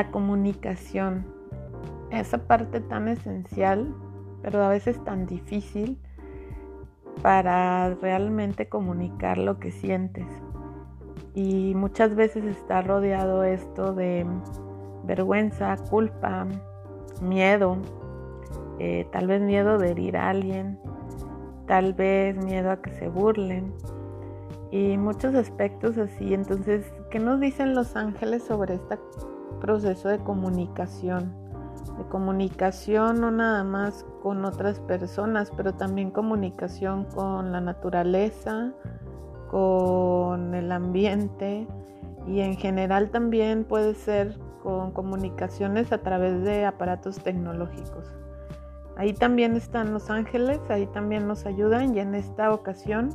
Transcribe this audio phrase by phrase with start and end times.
[0.00, 1.26] la comunicación,
[2.10, 3.94] esa parte tan esencial,
[4.40, 5.98] pero a veces tan difícil
[7.20, 10.24] para realmente comunicar lo que sientes.
[11.34, 14.26] Y muchas veces está rodeado esto de
[15.04, 16.46] vergüenza, culpa,
[17.20, 17.76] miedo,
[18.78, 20.78] eh, tal vez miedo de herir a alguien,
[21.66, 23.74] tal vez miedo a que se burlen
[24.70, 26.32] y muchos aspectos así.
[26.32, 28.96] Entonces, ¿qué nos dicen los ángeles sobre este
[29.60, 31.32] proceso de comunicación?
[31.96, 38.72] De comunicación no nada más con otras personas, pero también comunicación con la naturaleza,
[39.50, 41.66] con el ambiente
[42.26, 48.14] y en general también puede ser con comunicaciones a través de aparatos tecnológicos.
[48.96, 53.10] Ahí también están los ángeles, ahí también nos ayudan y en esta ocasión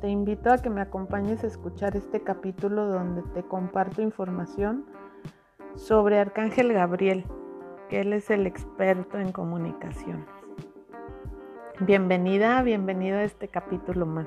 [0.00, 4.84] te invito a que me acompañes a escuchar este capítulo donde te comparto información
[5.76, 7.24] sobre Arcángel Gabriel,
[7.88, 10.26] que él es el experto en comunicaciones.
[11.80, 14.26] Bienvenida, bienvenido a este capítulo más.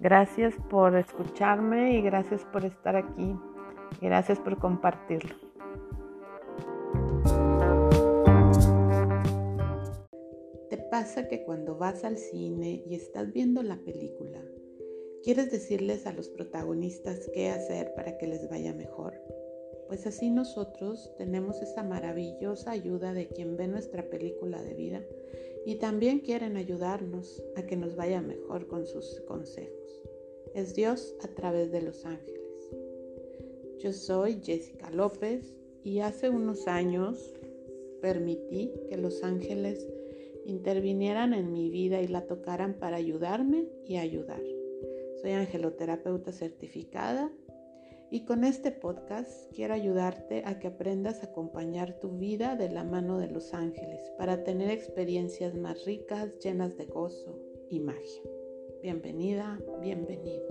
[0.00, 3.36] Gracias por escucharme y gracias por estar aquí.
[4.00, 5.34] Gracias por compartirlo.
[10.90, 14.42] pasa que cuando vas al cine y estás viendo la película,
[15.22, 19.14] quieres decirles a los protagonistas qué hacer para que les vaya mejor?
[19.88, 25.02] Pues así nosotros tenemos esa maravillosa ayuda de quien ve nuestra película de vida
[25.64, 30.02] y también quieren ayudarnos a que nos vaya mejor con sus consejos.
[30.54, 32.38] Es Dios a través de los ángeles.
[33.78, 37.34] Yo soy Jessica López y hace unos años
[38.02, 39.88] permití que los ángeles
[40.44, 44.42] intervinieran en mi vida y la tocaran para ayudarme y ayudar.
[45.22, 47.32] Soy angeloterapeuta certificada
[48.10, 52.84] y con este podcast quiero ayudarte a que aprendas a acompañar tu vida de la
[52.84, 57.38] mano de los ángeles para tener experiencias más ricas, llenas de gozo
[57.68, 58.22] y magia.
[58.82, 60.48] Bienvenida, bienvenido.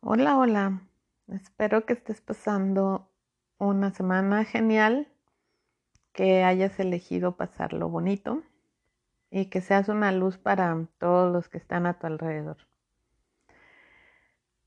[0.00, 0.88] Hola, hola.
[1.28, 3.08] Espero que estés pasando
[3.58, 5.08] una semana genial,
[6.12, 8.42] que hayas elegido pasarlo bonito
[9.32, 12.58] y que seas una luz para todos los que están a tu alrededor.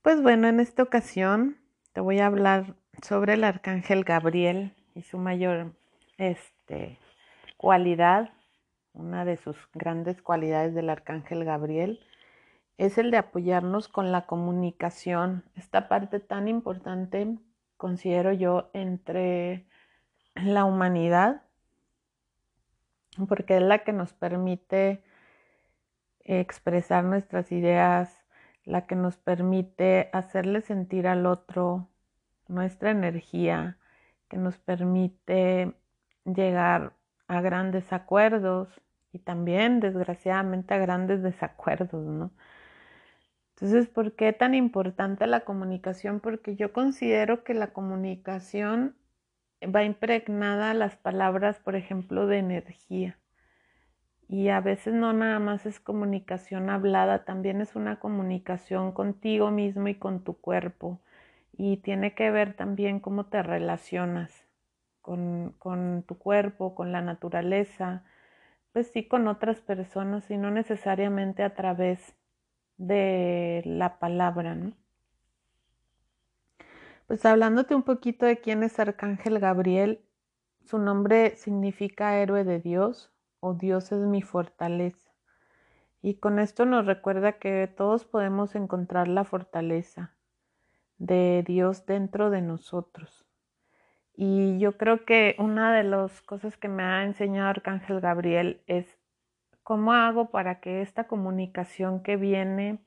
[0.02, 1.58] Pues bueno, en esta ocasión
[1.94, 5.74] te voy a hablar sobre el arcángel Gabriel y su mayor
[6.18, 6.98] este,
[7.58, 8.32] cualidad,
[8.94, 12.00] una de sus grandes cualidades del arcángel Gabriel
[12.78, 17.38] es el de apoyarnos con la comunicación, esta parte tan importante,
[17.78, 19.66] considero yo, entre
[20.34, 21.45] la humanidad,
[23.28, 25.04] porque es la que nos permite
[26.24, 28.24] expresar nuestras ideas,
[28.66, 31.88] la que nos permite hacerle sentir al otro
[32.48, 33.78] nuestra energía,
[34.28, 35.74] que nos permite
[36.26, 36.94] llegar
[37.28, 38.82] a grandes acuerdos
[39.12, 42.32] y también, desgraciadamente, a grandes desacuerdos, ¿no?
[43.56, 46.20] Entonces, ¿por qué tan importante la comunicación?
[46.20, 48.96] Porque yo considero que la comunicación
[49.66, 53.18] va impregnada las palabras, por ejemplo, de energía.
[54.28, 59.88] Y a veces no nada más es comunicación hablada, también es una comunicación contigo mismo
[59.88, 61.00] y con tu cuerpo.
[61.54, 64.46] Y tiene que ver también cómo te relacionas
[65.02, 68.04] con, con tu cuerpo, con la naturaleza,
[68.74, 72.16] pues sí, con otras personas y no necesariamente a través
[72.78, 74.74] de la palabra, ¿no?
[77.08, 80.04] Pues hablándote un poquito de quién es Arcángel Gabriel,
[80.64, 85.12] su nombre significa héroe de Dios o Dios es mi fortaleza.
[86.02, 90.16] Y con esto nos recuerda que todos podemos encontrar la fortaleza
[90.98, 93.26] de Dios dentro de nosotros.
[94.16, 98.98] Y yo creo que una de las cosas que me ha enseñado Arcángel Gabriel es
[99.66, 102.86] ¿Cómo hago para que esta comunicación que viene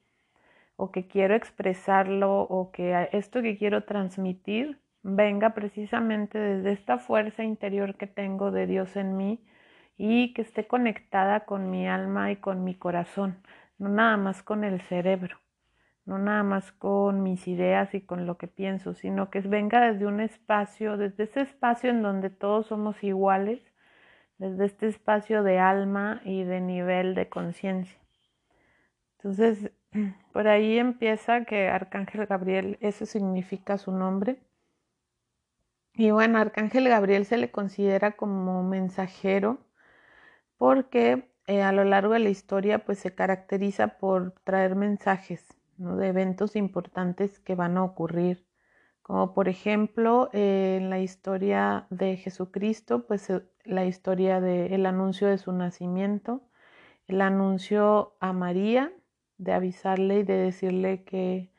[0.79, 7.43] o que quiero expresarlo o que esto que quiero transmitir venga precisamente desde esta fuerza
[7.43, 9.45] interior que tengo de Dios en mí
[9.97, 13.43] y que esté conectada con mi alma y con mi corazón,
[13.79, 15.39] no nada más con el cerebro,
[16.05, 20.07] no nada más con mis ideas y con lo que pienso, sino que venga desde
[20.07, 23.61] un espacio, desde ese espacio en donde todos somos iguales
[24.39, 27.99] desde este espacio de alma y de nivel de conciencia.
[29.19, 29.73] Entonces,
[30.33, 34.41] por ahí empieza que Arcángel Gabriel, eso significa su nombre.
[35.95, 39.59] Y bueno, Arcángel Gabriel se le considera como mensajero
[40.57, 45.47] porque eh, a lo largo de la historia pues se caracteriza por traer mensajes
[45.77, 48.47] de eventos importantes que van a ocurrir,
[49.03, 55.29] como por ejemplo eh, en la historia de Jesucristo, pues eh, la historia del anuncio
[55.29, 56.43] de su nacimiento,
[57.07, 58.93] el anuncio a María
[59.39, 61.51] de avisarle y de decirle que,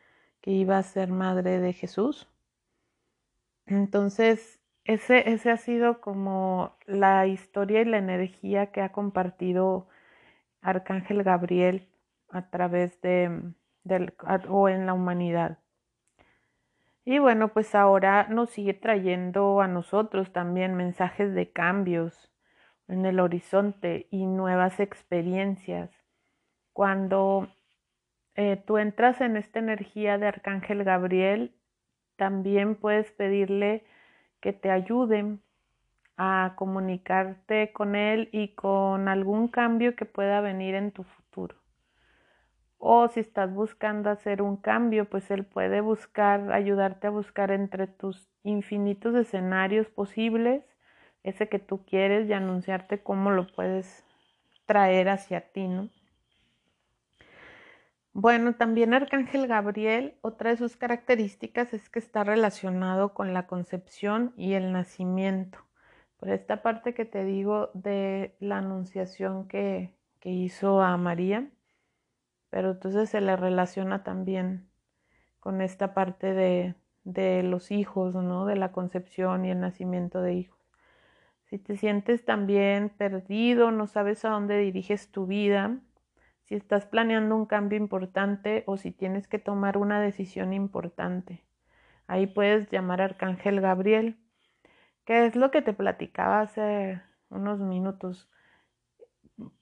[0.42, 2.28] que iba a ser madre de Jesús.
[3.66, 9.88] Entonces, ese, ese ha sido como la historia y la energía que ha compartido
[10.62, 11.88] Arcángel Gabriel
[12.30, 13.54] a través de,
[13.84, 14.14] del,
[14.50, 15.60] o en la humanidad.
[17.06, 22.31] Y bueno, pues ahora nos sigue trayendo a nosotros también mensajes de cambios
[22.88, 25.92] en el horizonte y nuevas experiencias.
[26.74, 27.50] Cuando
[28.40, 31.54] eh, tú entras en esta energía de Arcángel Gabriel,
[32.16, 33.84] también puedes pedirle
[34.40, 35.42] que te ayuden
[36.16, 41.58] a comunicarte con él y con algún cambio que pueda venir en tu futuro.
[42.78, 47.88] O si estás buscando hacer un cambio, pues él puede buscar, ayudarte a buscar entre
[47.88, 50.64] tus infinitos escenarios posibles,
[51.24, 54.06] ese que tú quieres y anunciarte cómo lo puedes
[54.66, 55.90] traer hacia ti, ¿no?
[58.21, 64.33] Bueno, también Arcángel Gabriel, otra de sus características es que está relacionado con la concepción
[64.36, 65.60] y el nacimiento.
[66.18, 71.50] Por esta parte que te digo de la anunciación que, hizo a María,
[72.50, 74.69] pero entonces se le relaciona también
[75.39, 76.75] con esta parte de,
[77.06, 78.45] de los hijos, ¿no?
[78.45, 80.60] De la concepción y el nacimiento de hijos.
[81.45, 85.80] Si te sientes también perdido, no sabes a dónde diriges tu vida,
[86.50, 91.46] si estás planeando un cambio importante o si tienes que tomar una decisión importante.
[92.07, 94.18] Ahí puedes llamar a Arcángel Gabriel,
[95.06, 98.31] que es lo que te platicaba hace unos minutos.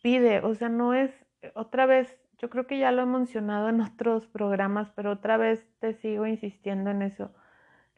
[0.01, 1.11] Pide, o sea, no es,
[1.55, 5.67] otra vez, yo creo que ya lo he mencionado en otros programas, pero otra vez
[5.79, 7.33] te sigo insistiendo en eso.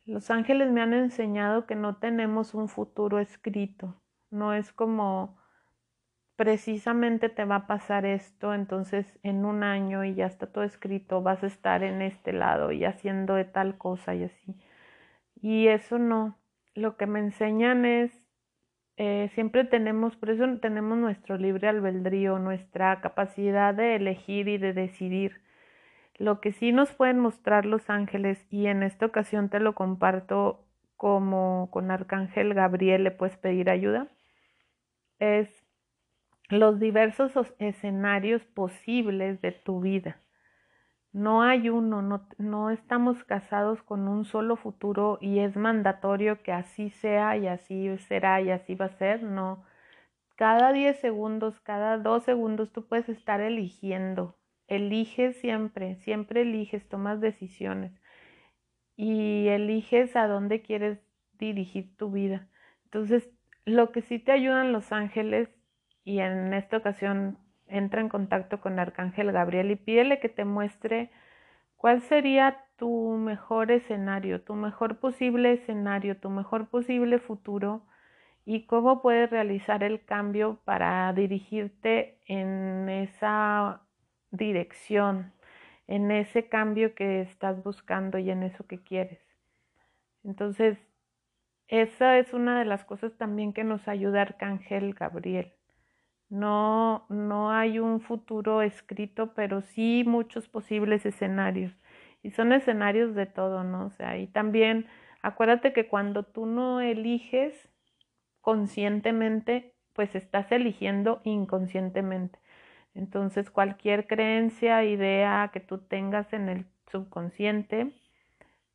[0.07, 4.01] Los ángeles me han enseñado que no tenemos un futuro escrito,
[4.31, 5.38] no es como
[6.39, 11.21] precisamente te va a pasar esto, entonces en un año y ya está todo escrito,
[11.21, 14.55] vas a estar en este lado y haciendo de tal cosa y así.
[15.41, 16.39] Y eso no,
[16.75, 18.23] lo que me enseñan es,
[18.95, 24.71] eh, siempre tenemos, por eso tenemos nuestro libre albedrío, nuestra capacidad de elegir y de
[24.71, 25.41] decidir.
[26.17, 30.65] Lo que sí nos pueden mostrar los ángeles, y en esta ocasión te lo comparto
[30.95, 34.07] como con Arcángel Gabriel le puedes pedir ayuda,
[35.19, 35.58] es
[36.49, 40.19] los diversos escenarios posibles de tu vida.
[41.11, 46.51] No hay uno, no, no, estamos casados con un solo futuro y es mandatorio que
[46.51, 49.23] así sea y así será y así va a ser.
[49.23, 49.63] No,
[50.35, 54.35] cada 10 segundos, cada 2 segundos tú puedes estar eligiendo.
[54.67, 57.91] Eliges siempre, siempre eliges, tomas decisiones
[58.95, 60.99] y eliges a dónde quieres
[61.39, 62.47] dirigir tu vida.
[62.85, 63.29] Entonces,
[63.65, 65.49] lo que sí te ayudan los ángeles
[66.03, 67.37] y en esta ocasión
[67.67, 71.11] entra en contacto con Arcángel Gabriel y pídele que te muestre
[71.75, 77.85] cuál sería tu mejor escenario, tu mejor posible escenario, tu mejor posible futuro
[78.45, 83.81] y cómo puedes realizar el cambio para dirigirte en esa
[84.31, 85.33] dirección,
[85.87, 89.19] en ese cambio que estás buscando y en eso que quieres.
[90.23, 90.77] Entonces,
[91.67, 95.53] esa es una de las cosas también que nos ayuda Arcángel Gabriel.
[96.29, 101.73] No, no hay un futuro escrito, pero sí muchos posibles escenarios.
[102.21, 103.87] Y son escenarios de todo, ¿no?
[103.87, 104.87] O sea, y también
[105.21, 107.69] acuérdate que cuando tú no eliges
[108.41, 112.39] conscientemente, pues estás eligiendo inconscientemente.
[112.93, 117.93] Entonces, cualquier creencia, idea que tú tengas en el subconsciente,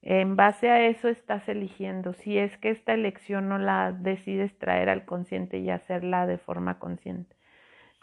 [0.03, 2.15] en base a eso estás eligiendo.
[2.15, 6.79] Si es que esta elección no la decides traer al consciente y hacerla de forma
[6.79, 7.37] consciente.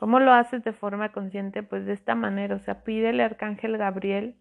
[0.02, 1.62] ¿Cómo lo haces de forma consciente?
[1.62, 4.36] Pues de esta manera, o sea, pídele arcángel Gabriel,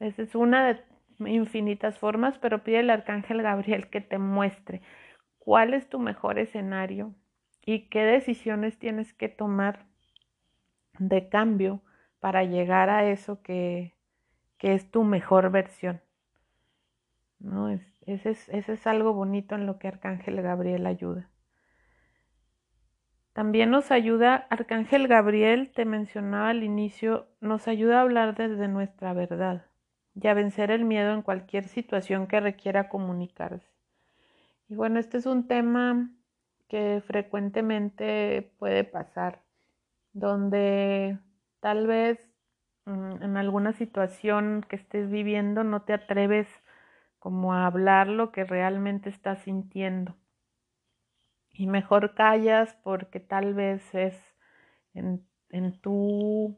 [0.00, 0.84] esa es una de
[1.26, 4.82] infinitas formas, pero pídele al arcángel Gabriel que te muestre
[5.38, 7.14] cuál es tu mejor escenario
[7.64, 9.86] y qué decisiones tienes que tomar
[10.98, 11.80] de cambio
[12.20, 13.94] para llegar a eso que,
[14.58, 16.02] que es tu mejor versión.
[17.38, 17.70] ¿No?
[17.70, 21.30] Es, es, ese es algo bonito en lo que Arcángel Gabriel ayuda.
[23.38, 29.12] También nos ayuda, Arcángel Gabriel, te mencionaba al inicio, nos ayuda a hablar desde nuestra
[29.12, 29.64] verdad
[30.16, 33.64] y a vencer el miedo en cualquier situación que requiera comunicarse.
[34.68, 36.10] Y bueno, este es un tema
[36.68, 39.42] que frecuentemente puede pasar.
[40.12, 41.18] donde
[41.60, 42.18] tal vez
[42.86, 46.48] mm, en alguna situación que estés viviendo no te atreves
[47.20, 50.16] como a hablar lo que realmente estás sintiendo.
[51.58, 54.16] Y mejor callas porque tal vez es
[54.94, 56.56] en, en tu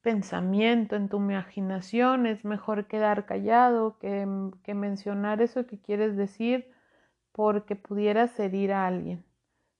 [0.00, 4.26] pensamiento, en tu imaginación, es mejor quedar callado que,
[4.64, 6.72] que mencionar eso que quieres decir
[7.32, 9.22] porque pudieras herir a alguien,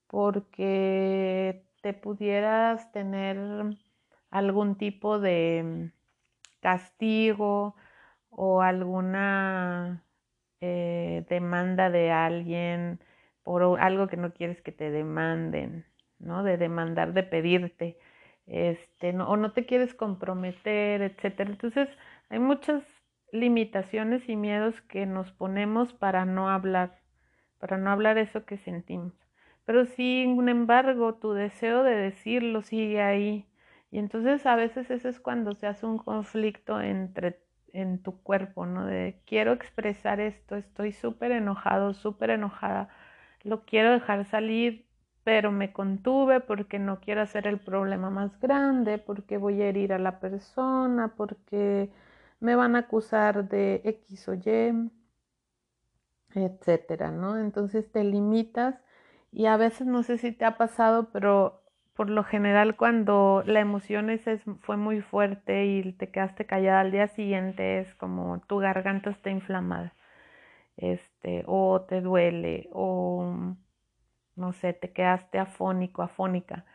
[0.07, 3.39] porque te pudieras tener
[4.31, 5.93] algún tipo de
[6.61, 7.75] castigo
[8.29, 10.05] o alguna
[10.61, 13.01] eh, demanda de alguien
[13.47, 15.87] por algo que no quieres que te demanden,
[16.19, 16.43] ¿no?
[16.43, 17.97] De demandar, de pedirte,
[18.49, 21.51] este, o no te quieres comprometer, etcétera.
[21.51, 21.89] Entonces,
[22.29, 22.83] hay muchas
[23.31, 26.99] limitaciones y miedos que nos ponemos para no hablar,
[27.61, 29.13] para no hablar eso que sentimos.
[29.65, 33.47] Pero sin embargo, tu deseo de decirlo sigue ahí.
[33.93, 37.39] Y entonces a veces eso es cuando se hace un conflicto entre
[37.73, 38.87] en tu cuerpo, ¿no?
[38.87, 42.89] De quiero expresar esto, estoy súper enojado, súper enojada,
[43.47, 44.87] lo quiero dejar salir,
[45.25, 49.93] pero me contuve porque no quiero hacer el problema más grande, porque voy a herir
[49.93, 51.91] a la persona, porque
[52.41, 54.91] me van a acusar de X o Y,
[56.35, 57.39] etcétera, ¿no?
[57.39, 58.77] Entonces te limitas
[59.33, 61.63] y a veces no sé si te ha pasado, pero
[61.95, 64.23] por lo general cuando la emoción es,
[64.61, 69.31] fue muy fuerte y te quedaste callada al día siguiente es como tu garganta está
[69.31, 69.95] inflamada,
[70.77, 71.16] este,
[71.47, 73.55] o te duele, o
[74.37, 76.67] no sé, te quedaste afónico, afónica.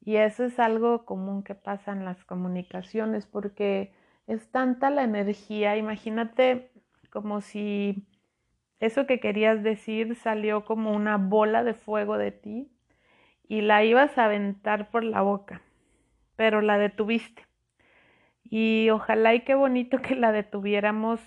[0.00, 3.94] Y eso es algo común que pasa en las comunicaciones porque
[4.26, 6.70] es tanta la energía, imagínate
[7.10, 8.06] como si
[8.80, 12.70] eso que querías decir salió como una bola de fuego de ti
[13.48, 15.62] y la ibas a aventar por la boca,
[16.36, 17.46] pero la detuviste.
[18.42, 21.20] Y ojalá y qué bonito que la detuviéramos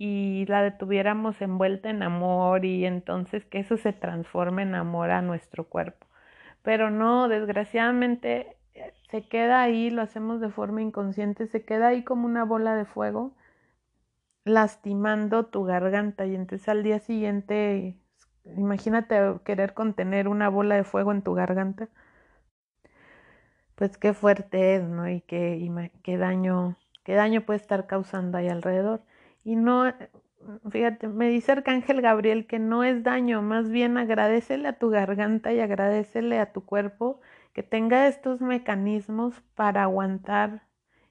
[0.00, 5.22] y la detuviéramos envuelta en amor y entonces que eso se transforme en amor a
[5.22, 6.06] nuestro cuerpo.
[6.62, 12.04] Pero no, desgraciadamente eh, se queda ahí, lo hacemos de forma inconsciente, se queda ahí
[12.04, 13.34] como una bola de fuego
[14.44, 17.96] lastimando tu garganta y entonces al día siguiente
[18.56, 21.88] Imagínate querer contener una bola de fuego en tu garganta.
[23.74, 25.08] Pues qué fuerte es, ¿no?
[25.08, 25.70] Y qué,
[26.02, 29.02] qué daño, qué daño puede estar causando ahí alrededor.
[29.44, 29.92] Y no,
[30.70, 35.52] fíjate, me dice Arcángel Gabriel que no es daño, más bien agradecele a tu garganta
[35.52, 37.20] y agradecele a tu cuerpo
[37.52, 40.62] que tenga estos mecanismos para aguantar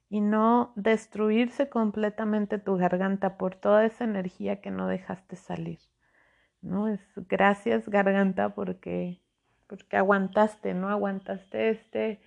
[0.10, 5.80] y no destruirse completamente tu garganta por toda esa energía que no dejaste salir.
[6.62, 6.88] ¿no?
[6.88, 9.22] Es gracias garganta porque,
[9.68, 10.90] porque aguantaste, ¿no?
[10.90, 12.22] Aguantaste este,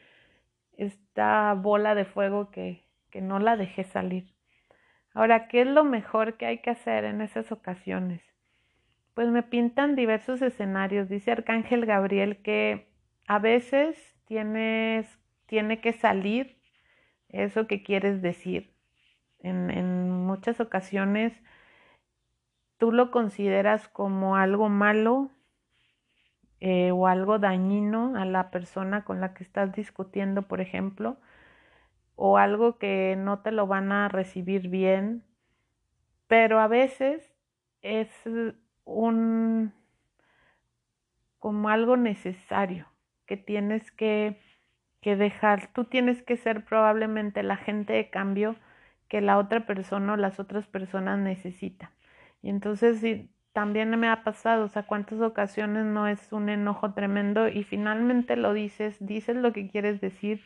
[0.76, 4.32] esta bola de fuego que, que no la dejé salir.
[5.14, 8.22] Ahora, ¿qué es lo mejor que hay que hacer en esas ocasiones?
[9.14, 11.08] Pues me pintan diversos escenarios.
[11.08, 12.88] Dice Arcángel Gabriel que
[13.26, 15.06] a veces tienes,
[15.46, 16.58] tiene que salir
[17.28, 18.72] eso que quieres decir.
[19.40, 21.32] En, muchas ocasiones
[22.78, 25.30] tú lo consideras como algo malo
[26.60, 31.18] eh, o algo dañino a la persona con la que estás discutiendo, por ejemplo,
[32.16, 35.24] o algo que no te lo van a recibir bien,
[36.26, 37.32] pero a veces
[37.82, 38.08] es
[38.84, 39.72] un
[41.38, 42.86] como algo necesario
[43.26, 44.40] que tienes que,
[45.00, 45.72] que dejar.
[45.72, 48.54] Tú tienes que ser probablemente la gente de cambio
[49.08, 51.90] que la otra persona o las otras personas necesitan.
[52.42, 56.94] Y entonces sí, también me ha pasado, o sea, cuántas ocasiones no es un enojo
[56.94, 60.42] tremendo y finalmente lo dices, dices lo que quieres decir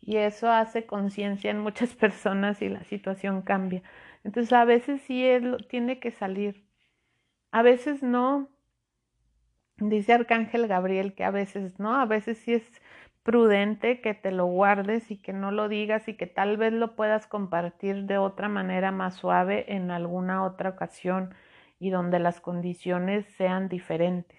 [0.00, 3.82] y eso hace conciencia en muchas personas y la situación cambia.
[4.24, 6.64] Entonces a veces sí él tiene que salir,
[7.52, 8.48] a veces no.
[9.78, 12.82] Dice Arcángel Gabriel que a veces no, a veces sí es
[13.22, 16.96] prudente que te lo guardes y que no lo digas y que tal vez lo
[16.96, 21.34] puedas compartir de otra manera más suave en alguna otra ocasión
[21.78, 24.38] y donde las condiciones sean diferentes.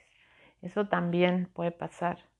[0.61, 2.30] Eso también puede pasar.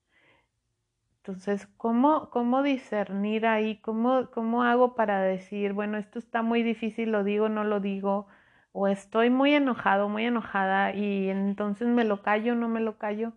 [1.24, 3.78] Entonces, ¿cómo, cómo discernir ahí?
[3.82, 8.26] ¿Cómo, ¿Cómo hago para decir, bueno, esto está muy difícil, lo digo, no lo digo?
[8.72, 13.34] O estoy muy enojado, muy enojada y entonces me lo callo, no me lo callo.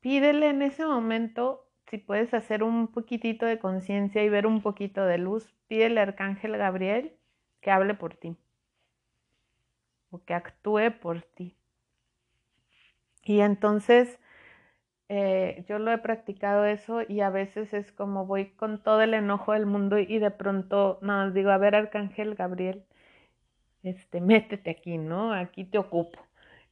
[0.00, 5.04] Pídele en ese momento si puedes hacer un poquitito de conciencia y ver un poquito
[5.06, 7.16] de luz, pídele al arcángel Gabriel
[7.62, 8.36] que hable por ti
[10.10, 11.56] o que actúe por ti.
[13.24, 14.18] Y entonces
[15.14, 19.12] eh, yo lo he practicado eso y a veces es como voy con todo el
[19.14, 22.82] enojo del mundo y de pronto nada digo, a ver, Arcángel Gabriel,
[23.82, 25.32] este, métete aquí, ¿no?
[25.34, 26.18] Aquí te ocupo.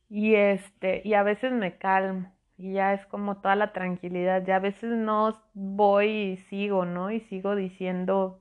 [0.08, 4.44] Y este, y a veces me calmo y ya es como toda la tranquilidad.
[4.46, 7.10] Ya a veces no voy y sigo, ¿no?
[7.10, 8.40] Y sigo diciendo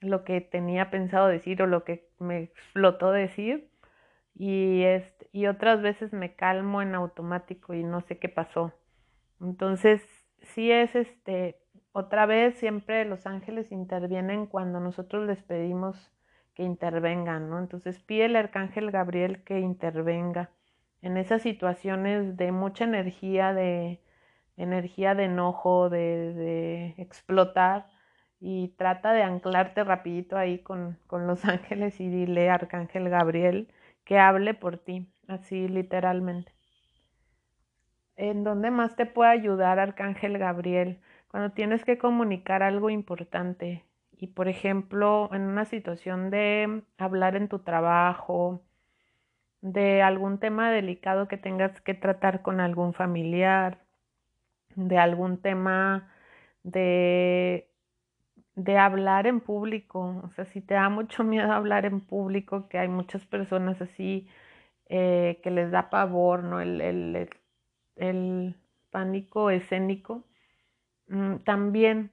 [0.00, 3.70] lo que tenía pensado decir o lo que me explotó decir.
[4.36, 8.72] Y, este, y otras veces me calmo en automático y no sé qué pasó.
[9.42, 10.02] Entonces,
[10.40, 11.58] sí es este,
[11.92, 16.12] otra vez siempre los ángeles intervienen cuando nosotros les pedimos
[16.54, 17.58] que intervengan, ¿no?
[17.58, 20.50] Entonces pide el arcángel Gabriel que intervenga
[21.02, 24.00] en esas situaciones de mucha energía, de
[24.56, 27.86] energía de enojo, de, explotar,
[28.40, 33.68] y trata de anclarte rapidito ahí con, con los ángeles y dile Arcángel Gabriel
[34.04, 36.52] que hable por ti, así literalmente.
[38.16, 41.00] ¿En dónde más te puede ayudar Arcángel Gabriel?
[41.28, 47.48] Cuando tienes que comunicar algo importante y, por ejemplo, en una situación de hablar en
[47.48, 48.62] tu trabajo,
[49.62, 53.78] de algún tema delicado que tengas que tratar con algún familiar,
[54.76, 56.12] de algún tema
[56.64, 57.68] de,
[58.56, 60.20] de hablar en público.
[60.24, 64.28] O sea, si te da mucho miedo hablar en público, que hay muchas personas así
[64.88, 66.60] eh, que les da pavor, ¿no?
[66.60, 67.30] El, el,
[67.96, 68.56] el
[68.90, 70.24] pánico escénico.
[71.08, 72.12] Mm, también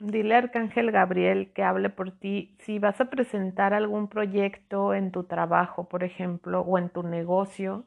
[0.00, 2.56] Dile a Arcángel Gabriel que hable por ti.
[2.60, 7.84] Si vas a presentar algún proyecto en tu trabajo, por ejemplo, o en tu negocio,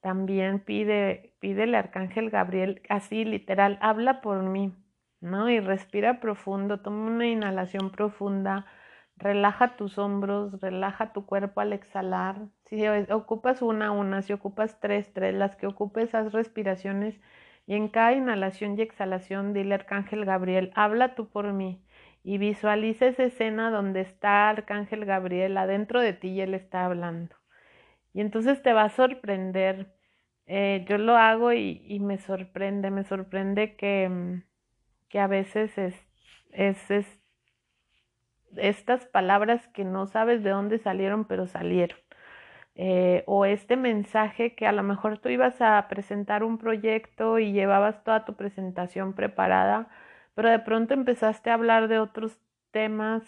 [0.00, 4.74] también pide, pídele a Arcángel Gabriel, así literal, habla por mí,
[5.20, 5.50] ¿no?
[5.50, 8.66] Y respira profundo, toma una inhalación profunda,
[9.20, 12.48] relaja tus hombros, relaja tu cuerpo al exhalar.
[12.66, 17.20] Si ocupas una, una, si ocupas tres, tres, las que ocupes, haz respiraciones
[17.66, 21.84] y en cada inhalación y exhalación dile Arcángel Gabriel, habla tú por mí.
[22.24, 27.36] Y visualiza esa escena donde está Arcángel Gabriel adentro de ti y él está hablando.
[28.12, 29.94] Y entonces te va a sorprender.
[30.46, 34.42] Eh, yo lo hago y, me sorprende, me sorprende que,
[35.08, 35.94] que a veces es,
[36.50, 37.19] es, es
[38.56, 41.98] estas palabras que no sabes de dónde salieron, pero salieron.
[42.76, 47.52] Eh, o este mensaje que a lo mejor tú ibas a presentar un proyecto y
[47.52, 49.88] llevabas toda tu presentación preparada,
[50.34, 52.38] pero de pronto empezaste a hablar de otros
[52.70, 53.22] temas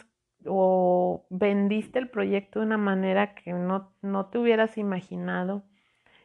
[0.46, 5.64] o vendiste el proyecto de una manera que no, no te hubieras imaginado.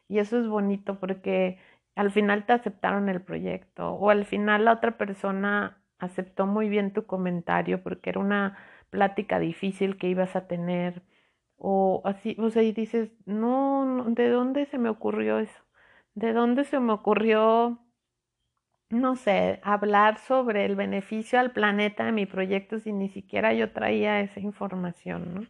[0.08, 1.60] Y eso es bonito porque
[1.96, 6.94] al final te aceptaron el proyecto o al final la otra persona aceptó muy bien
[6.94, 8.58] tu comentario porque era una
[8.90, 11.04] plática difícil que ibas a tener
[11.58, 15.64] o así, o sea, y dices, no, ¿de dónde se me ocurrió eso?
[16.16, 17.80] ¿De dónde se me ocurrió,
[18.90, 23.72] no sé, hablar sobre el beneficio al planeta de mi proyecto si ni siquiera yo
[23.72, 25.42] traía esa información, ¿no?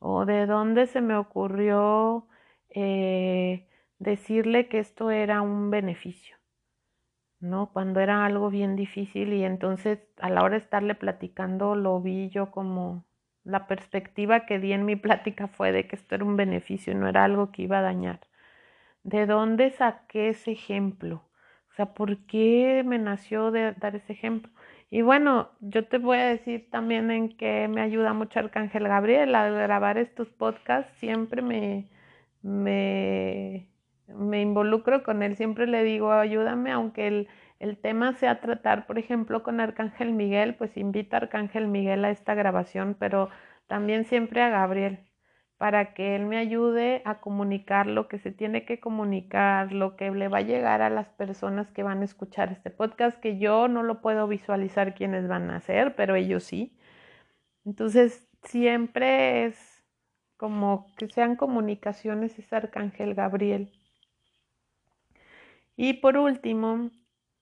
[0.00, 2.26] O de dónde se me ocurrió
[2.70, 6.36] eh, decirle que esto era un beneficio,
[7.44, 7.70] ¿no?
[7.72, 12.30] Cuando era algo bien difícil y entonces a la hora de estarle platicando lo vi
[12.30, 13.04] yo como
[13.44, 17.08] la perspectiva que di en mi plática fue de que esto era un beneficio, no
[17.08, 18.20] era algo que iba a dañar.
[19.04, 21.24] ¿De dónde saqué ese ejemplo?
[21.70, 24.50] O sea, ¿por qué me nació de dar ese ejemplo?
[24.90, 29.34] Y bueno, yo te voy a decir también en que me ayuda mucho Arcángel Gabriel
[29.34, 30.92] a grabar estos podcasts.
[30.98, 31.88] Siempre me,
[32.42, 33.68] me,
[34.08, 38.98] me involucro con él, siempre le digo, ayúdame, aunque el, el tema sea tratar, por
[38.98, 43.30] ejemplo, con Arcángel Miguel, pues invita a Arcángel Miguel a esta grabación, pero
[43.66, 45.08] también siempre a Gabriel,
[45.56, 50.10] para que él me ayude a comunicar lo que se tiene que comunicar, lo que
[50.10, 53.68] le va a llegar a las personas que van a escuchar este podcast, que yo
[53.68, 56.76] no lo puedo visualizar quiénes van a hacer, pero ellos sí.
[57.64, 59.84] Entonces, siempre es
[60.36, 63.72] como que sean comunicaciones, es Arcángel Gabriel.
[65.76, 66.90] Y por último,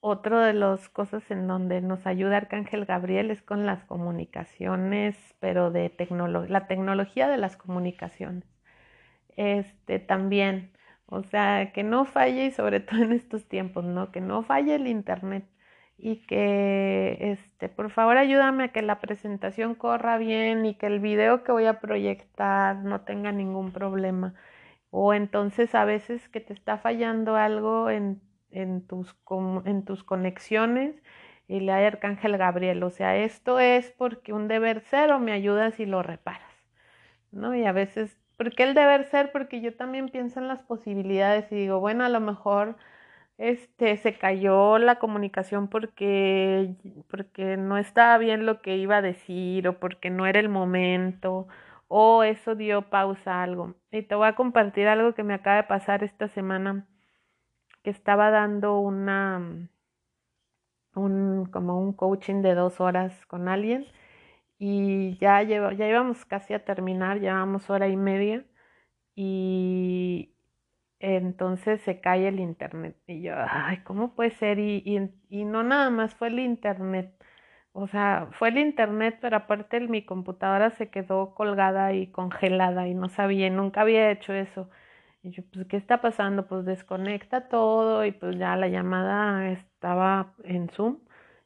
[0.00, 5.70] otro de las cosas en donde nos ayuda Arcángel Gabriel es con las comunicaciones, pero
[5.70, 5.92] de
[6.48, 8.44] la tecnología de las comunicaciones.
[9.36, 10.72] Este también,
[11.06, 14.12] o sea, que no falle y sobre todo en estos tiempos, ¿no?
[14.12, 15.46] Que no falle el internet
[15.98, 21.00] y que este, por favor ayúdame a que la presentación corra bien y que el
[21.00, 24.34] video que voy a proyectar no tenga ningún problema.
[24.92, 28.20] O entonces a veces que te está fallando algo en
[28.52, 29.16] en tus,
[29.64, 30.94] en tus conexiones
[31.48, 32.82] y le hay Arcángel Gabriel.
[32.84, 36.52] O sea, esto es porque un deber ser o me ayudas y lo reparas.
[37.32, 37.54] ¿No?
[37.54, 39.32] Y a veces, ¿por qué el deber ser?
[39.32, 42.76] Porque yo también pienso en las posibilidades y digo, bueno, a lo mejor
[43.38, 46.74] este, se cayó la comunicación porque,
[47.10, 51.48] porque no estaba bien lo que iba a decir o porque no era el momento
[51.94, 53.74] o eso dio pausa a algo.
[53.90, 56.86] Y te voy a compartir algo que me acaba de pasar esta semana,
[57.82, 59.68] que estaba dando una,
[60.94, 63.86] un, como un coaching de dos horas con alguien
[64.58, 68.44] y ya, llevo, ya íbamos casi a terminar, llevamos hora y media
[69.14, 70.34] y,
[71.00, 72.96] entonces se cae el internet.
[73.06, 74.58] Y yo, ay, ¿cómo puede ser?
[74.58, 74.82] Y,
[75.28, 77.12] y, no nada más fue el internet.
[77.74, 82.94] O sea, fue el internet, pero aparte mi computadora se quedó colgada y congelada y
[82.94, 84.68] no sabía, nunca había hecho eso.
[85.22, 86.46] Y yo, pues, ¿qué está pasando?
[86.48, 90.98] Pues desconecta todo y pues ya la llamada estaba en Zoom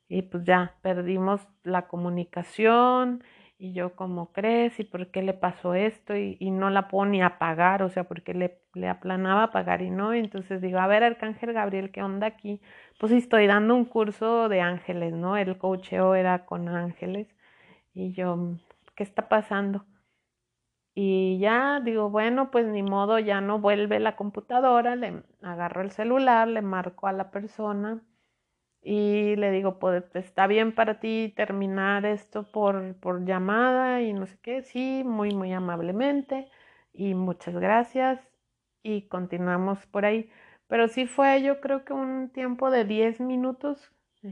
[0.08, 3.22] y pues ya perdimos la comunicación
[3.58, 4.78] y yo, ¿cómo crees?
[4.80, 6.14] ¿Y por qué le pasó esto?
[6.16, 10.14] Y, no la puedo ni apagar, o sea, porque le, le aplanaba apagar y no.
[10.14, 12.60] Y entonces digo, a ver, Arcángel Gabriel, ¿qué onda aquí?
[13.00, 15.36] Pues estoy dando un curso de ángeles, ¿no?
[15.36, 17.28] El coacheo era con ángeles.
[17.94, 18.56] Y yo,
[18.94, 19.86] ¿qué está pasando?
[20.94, 25.90] Y ya digo, bueno, pues ni modo, ya no vuelve la computadora, le agarro el
[25.92, 28.02] celular, le marco a la persona
[28.88, 34.26] y le digo, pues está bien para ti terminar esto por, por llamada y no
[34.26, 36.48] sé qué, sí, muy, muy amablemente
[36.92, 38.20] y muchas gracias
[38.84, 40.30] y continuamos por ahí.
[40.68, 43.90] Pero sí fue yo creo que un tiempo de 10 minutos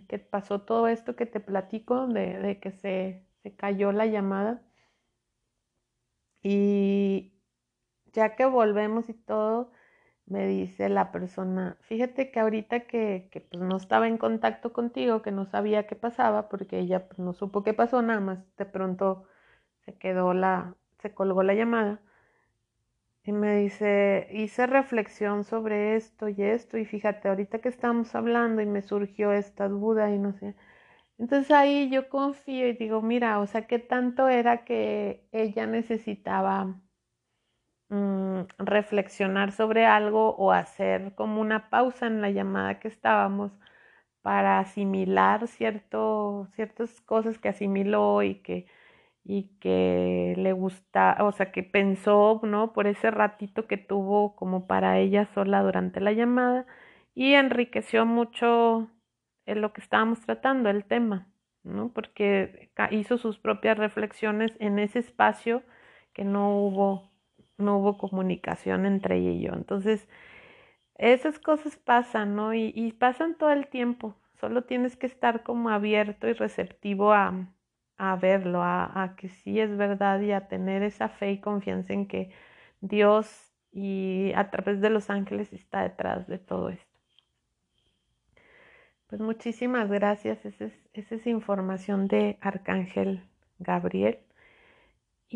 [0.08, 4.62] que pasó todo esto que te platico, de, de que se, se cayó la llamada.
[6.42, 7.32] Y
[8.12, 9.72] ya que volvemos y todo,
[10.26, 15.22] me dice la persona, fíjate que ahorita que, que pues no estaba en contacto contigo,
[15.22, 18.66] que no sabía qué pasaba, porque ella pues, no supo qué pasó, nada más de
[18.66, 19.24] pronto
[19.84, 22.00] se quedó la, se colgó la llamada.
[23.26, 28.60] Y me dice, hice reflexión sobre esto y esto, y fíjate, ahorita que estamos hablando
[28.62, 30.54] y me surgió esta duda y no sé.
[31.18, 36.80] Entonces ahí yo confío y digo, mira, o sea, ¿qué tanto era que ella necesitaba
[37.90, 43.52] Mm, reflexionar sobre algo o hacer como una pausa en la llamada que estábamos
[44.22, 48.66] para asimilar cierto, ciertas cosas que asimiló y que,
[49.24, 52.72] y que le gusta, o sea, que pensó, ¿no?
[52.72, 56.66] Por ese ratito que tuvo como para ella sola durante la llamada
[57.14, 58.90] y enriqueció mucho
[59.46, 61.28] en lo que estábamos tratando, el tema,
[61.64, 61.92] ¿no?
[61.92, 65.62] Porque hizo sus propias reflexiones en ese espacio
[66.14, 67.13] que no hubo
[67.58, 69.52] no hubo comunicación entre ella y yo.
[69.54, 70.08] Entonces,
[70.96, 72.54] esas cosas pasan, ¿no?
[72.54, 74.16] Y, pasan todo el tiempo.
[74.40, 77.48] Solo tienes que estar como abierto y receptivo a,
[77.96, 82.06] a verlo, a, que sí es verdad y a tener esa fe y confianza en
[82.06, 82.30] que
[82.80, 86.94] Dios y a través de los ángeles está detrás de todo esto.
[89.08, 90.44] Pues muchísimas gracias.
[90.44, 93.22] Esa es, esa es información de Arcángel
[93.58, 94.18] Gabriel.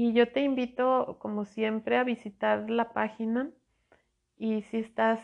[0.00, 3.50] Y yo te invito, como siempre, a visitar la página
[4.36, 5.20] y si estás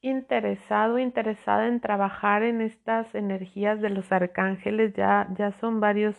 [0.00, 6.16] interesado, interesada en trabajar en estas energías de los arcángeles, ya, ya son varios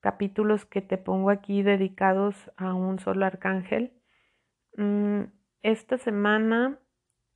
[0.00, 3.94] capítulos que te pongo aquí dedicados a un solo arcángel.
[4.76, 5.22] Mm,
[5.62, 6.78] esta semana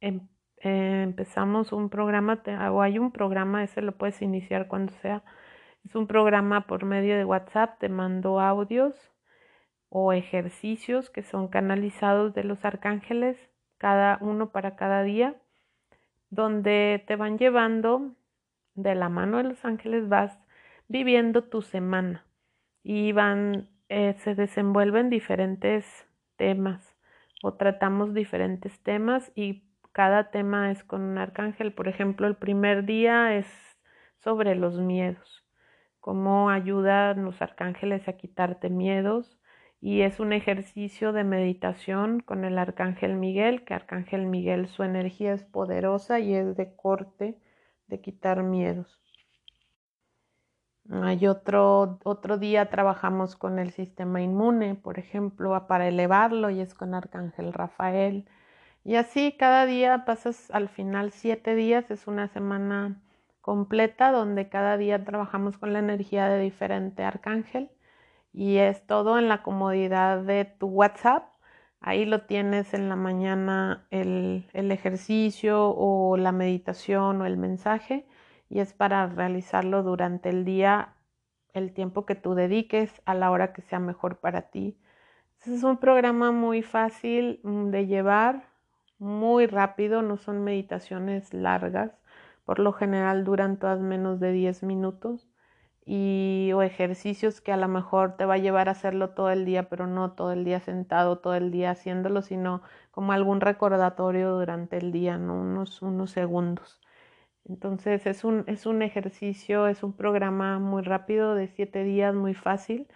[0.00, 5.24] em, eh, empezamos un programa, o hay un programa, ese lo puedes iniciar cuando sea.
[5.82, 9.14] Es un programa por medio de WhatsApp, te mando audios
[9.90, 13.38] o ejercicios que son canalizados de los arcángeles,
[13.78, 15.36] cada uno para cada día,
[16.30, 18.12] donde te van llevando
[18.74, 20.38] de la mano de los ángeles, vas
[20.88, 22.26] viviendo tu semana
[22.82, 25.84] y van, eh, se desenvuelven diferentes
[26.36, 26.96] temas
[27.42, 31.72] o tratamos diferentes temas y cada tema es con un arcángel.
[31.72, 33.46] Por ejemplo, el primer día es
[34.18, 35.46] sobre los miedos,
[36.00, 39.37] cómo ayudan los arcángeles a quitarte miedos
[39.80, 45.32] y es un ejercicio de meditación con el arcángel Miguel, que arcángel Miguel su energía
[45.32, 47.38] es poderosa y es de corte
[47.86, 49.00] de quitar miedos.
[50.90, 56.74] Hay otro, otro día trabajamos con el sistema inmune, por ejemplo, para elevarlo y es
[56.74, 58.26] con arcángel Rafael.
[58.84, 63.02] Y así cada día pasas al final siete días, es una semana
[63.42, 67.70] completa donde cada día trabajamos con la energía de diferente arcángel
[68.32, 71.28] y es todo en la comodidad de tu WhatsApp.
[71.80, 78.06] Ahí lo tienes en la mañana el, el, ejercicio o la meditación o el mensaje
[78.50, 80.94] y es para realizarlo durante el día,
[81.52, 84.76] el tiempo que tú dediques a la hora que sea mejor para ti.
[85.46, 88.48] es un programa muy fácil mm, de llevar,
[88.98, 91.92] muy rápido, no son meditaciones largas,
[92.44, 95.27] por lo general duran todas menos de 10 minutos
[95.90, 99.46] y o ejercicios que a lo mejor te va a llevar a hacerlo todo el
[99.46, 104.32] día, pero no todo el día sentado, todo el día haciéndolo, sino como algún recordatorio
[104.32, 105.40] durante el día, ¿no?
[105.40, 106.80] unos, unos segundos.
[107.48, 112.34] Entonces es un, es un ejercicio, es un programa muy rápido de siete días, muy
[112.34, 112.86] fácil,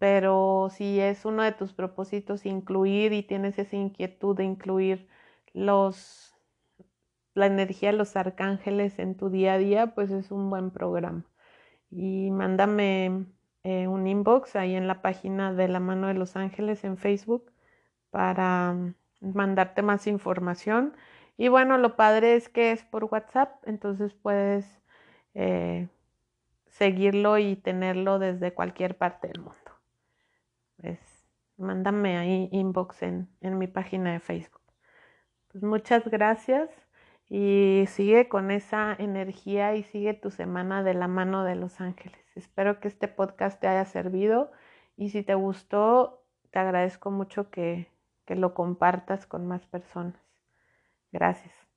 [0.00, 5.08] pero si es uno de tus propósitos incluir y tienes esa inquietud de incluir
[5.54, 6.34] los
[7.34, 11.24] la energía de los arcángeles en tu día a día, pues es un buen programa.
[11.94, 13.26] Y mándame
[13.64, 17.52] eh, un inbox ahí en la página de la mano de los ángeles en Facebook
[18.10, 20.96] para mm, mandarte más información.
[21.36, 24.80] Y bueno, lo padre es que es por WhatsApp, entonces puedes
[25.34, 25.88] eh,
[26.68, 29.58] seguirlo y tenerlo desde cualquier parte del mundo.
[30.78, 30.98] Pues
[31.58, 34.62] mándame ahí inbox en, en mi página de Facebook.
[35.48, 36.70] Pues muchas gracias
[37.34, 42.20] y sigue con esa energía y sigue tu semana de la mano de los ángeles.
[42.34, 44.52] Espero que este podcast te haya servido
[44.98, 47.90] y si te gustó, te agradezco mucho que,
[48.26, 50.20] que lo compartas con más personas.
[51.10, 51.71] Gracias.